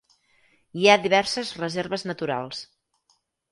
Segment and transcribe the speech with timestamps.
[0.83, 2.65] Hi ha diverses reserves naturals.